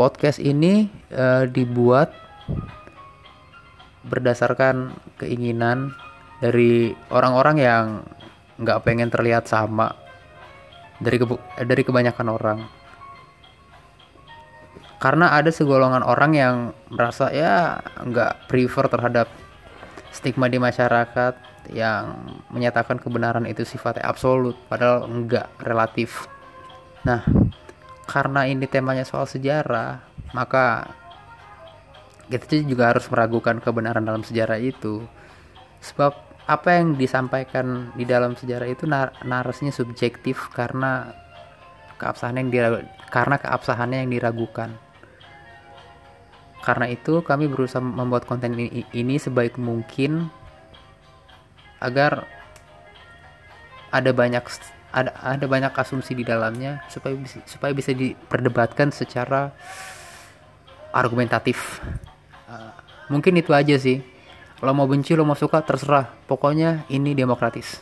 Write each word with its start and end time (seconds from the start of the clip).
podcast 0.00 0.40
ini 0.40 0.88
uh, 1.12 1.44
dibuat 1.44 2.08
berdasarkan 4.08 4.96
keinginan 5.20 5.92
dari 6.40 6.96
orang-orang 7.12 7.56
yang 7.60 7.84
nggak 8.56 8.80
pengen 8.80 9.12
terlihat 9.12 9.44
sama 9.44 9.92
dari 11.04 11.20
dari 11.60 11.82
kebanyakan 11.84 12.28
orang. 12.32 12.58
Karena 14.96 15.36
ada 15.36 15.52
segolongan 15.52 16.00
orang 16.00 16.32
yang 16.32 16.56
merasa 16.88 17.28
ya 17.28 17.84
nggak 18.00 18.48
prefer 18.48 18.88
terhadap 18.88 19.28
stigma 20.16 20.48
di 20.48 20.56
masyarakat 20.56 21.36
yang 21.76 22.40
menyatakan 22.48 22.96
kebenaran 22.96 23.44
itu 23.44 23.68
sifatnya 23.68 24.08
absolut 24.08 24.56
padahal 24.72 25.04
enggak 25.04 25.52
relatif. 25.60 26.24
Nah 27.04 27.20
karena 28.10 28.50
ini 28.50 28.66
temanya 28.66 29.06
soal 29.06 29.30
sejarah 29.30 30.02
maka 30.34 30.90
kita 32.30 32.62
juga 32.62 32.94
harus 32.94 33.10
meragukan 33.10 33.58
kebenaran 33.58 34.06
dalam 34.06 34.22
sejarah 34.22 34.58
itu. 34.62 35.02
Sebab 35.82 36.14
apa 36.46 36.68
yang 36.78 36.94
disampaikan 36.94 37.90
di 37.94 38.06
dalam 38.06 38.38
sejarah 38.38 38.66
itu 38.70 38.86
nar 38.86 39.14
narasinya 39.26 39.74
subjektif 39.74 40.50
karena 40.54 41.14
keabsahan 41.98 42.38
yang 42.38 42.48
diragu 42.50 42.86
karena 43.10 43.36
keabsahannya 43.38 44.06
yang 44.06 44.10
diragukan. 44.14 44.70
Karena 46.60 46.86
itu 46.92 47.24
kami 47.24 47.48
berusaha 47.48 47.80
membuat 47.80 48.28
konten 48.28 48.52
ini, 48.52 48.84
ini 48.92 49.16
sebaik 49.16 49.56
mungkin 49.56 50.28
agar 51.80 52.28
ada 53.90 54.10
banyak 54.12 54.44
ada 54.90 55.14
ada 55.22 55.46
banyak 55.46 55.70
asumsi 55.70 56.18
di 56.18 56.26
dalamnya 56.26 56.82
supaya 56.90 57.14
bisa 57.14 57.38
supaya 57.46 57.70
bisa 57.70 57.94
diperdebatkan 57.94 58.90
secara 58.90 59.54
argumentatif. 60.90 61.78
Uh, 62.50 62.74
mungkin 63.10 63.38
itu 63.38 63.54
aja 63.54 63.78
sih. 63.78 64.02
Lo 64.60 64.76
mau 64.76 64.84
benci 64.90 65.16
lo 65.16 65.24
mau 65.24 65.38
suka 65.38 65.62
terserah. 65.64 66.10
Pokoknya 66.28 66.84
ini 66.92 67.14
demokratis. 67.14 67.80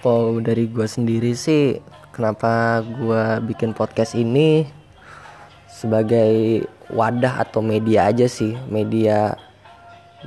Kalau 0.00 0.36
dari 0.40 0.68
gue 0.68 0.84
sendiri 0.84 1.32
sih 1.32 1.80
kenapa 2.12 2.84
gue 2.84 3.40
bikin 3.48 3.72
podcast 3.72 4.12
ini 4.12 4.68
sebagai 5.66 6.64
wadah 6.92 7.42
atau 7.42 7.60
media 7.60 8.08
aja 8.08 8.28
sih. 8.30 8.54
Media 8.68 9.36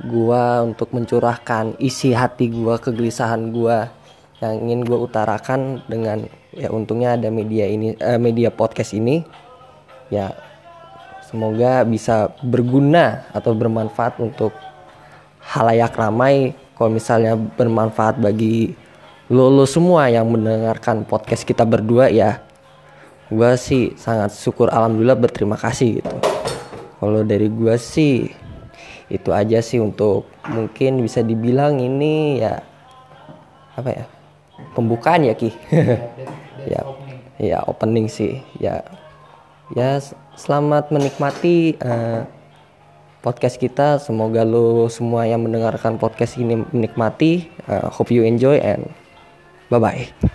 gua 0.06 0.62
untuk 0.62 0.94
mencurahkan 0.94 1.74
isi 1.82 2.14
hati 2.14 2.46
gua 2.52 2.78
kegelisahan 2.78 3.50
gua 3.50 3.90
yang 4.38 4.54
ingin 4.62 4.86
gue 4.86 4.98
utarakan 4.98 5.82
dengan 5.90 6.26
ya 6.54 6.70
untungnya 6.70 7.18
ada 7.18 7.26
media 7.30 7.66
ini 7.66 7.98
eh, 7.98 8.18
media 8.22 8.54
podcast 8.54 8.94
ini 8.94 9.26
ya 10.14 10.30
semoga 11.26 11.82
bisa 11.84 12.32
berguna 12.40 13.28
atau 13.34 13.52
bermanfaat 13.52 14.16
untuk 14.22 14.54
halayak 15.42 15.92
ramai. 15.98 16.54
Kalau 16.78 16.94
misalnya 16.94 17.34
bermanfaat 17.34 18.22
bagi 18.22 18.72
lo, 19.26 19.50
lo 19.50 19.66
semua 19.66 20.06
yang 20.06 20.30
mendengarkan 20.30 21.02
podcast 21.02 21.42
kita 21.42 21.66
berdua 21.66 22.06
ya 22.08 22.38
gue 23.28 23.50
sih 23.60 23.92
sangat 23.98 24.32
syukur 24.32 24.72
alhamdulillah 24.72 25.18
berterima 25.18 25.58
kasih 25.58 26.00
gitu. 26.00 26.16
Kalau 27.02 27.26
dari 27.26 27.50
gue 27.50 27.74
sih 27.76 28.30
itu 29.10 29.30
aja 29.34 29.58
sih 29.60 29.82
untuk 29.82 30.30
mungkin 30.48 31.02
bisa 31.02 31.20
dibilang 31.20 31.80
ini 31.80 32.40
ya 32.40 32.60
apa 33.76 33.90
ya 33.90 34.17
pembukaan 34.72 35.24
ya 35.26 35.34
ki. 35.34 35.50
Ya. 36.68 36.84
ya 37.40 37.58
opening 37.64 38.12
sih. 38.12 38.44
Ya. 38.60 38.84
Ya 39.72 40.02
selamat 40.36 40.92
menikmati 40.92 41.80
uh, 41.80 42.28
podcast 43.24 43.56
kita. 43.56 43.96
Semoga 44.02 44.44
lo 44.44 44.90
semua 44.92 45.24
yang 45.24 45.46
mendengarkan 45.46 45.96
podcast 45.96 46.36
ini 46.36 46.60
menikmati. 46.74 47.48
Uh, 47.64 47.88
hope 47.88 48.12
you 48.12 48.26
enjoy 48.26 48.60
and 48.60 48.84
bye 49.72 49.80
bye 49.80 50.34